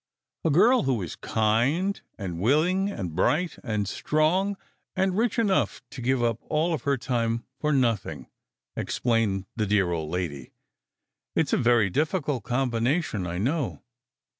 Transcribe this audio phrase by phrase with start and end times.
[0.43, 4.57] "A girl who is kind, and willing, and bright and strong,
[4.95, 8.25] and rich enough to give up all her time for nothing,"
[8.75, 10.53] explained the dear old lady.
[11.35, 13.83] "It s a very difficult combination, I know.